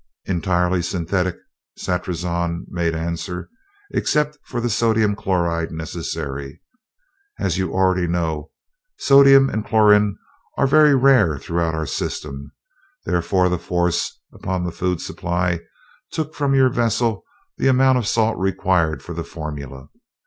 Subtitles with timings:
[0.25, 1.35] "Entirely synthetic,"
[1.77, 3.51] Satrazon made answer,
[3.91, 6.59] "except for the sodium chloride necessary.
[7.39, 8.49] As you already know,
[8.97, 10.17] sodium and chlorin
[10.57, 12.51] are very rare throughout our system,
[13.05, 15.59] therefore the force upon the food supply
[16.11, 17.23] took from your vessel
[17.57, 19.89] the amount of salt required for the formula.